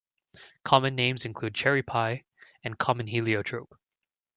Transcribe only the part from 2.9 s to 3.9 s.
heliotrope".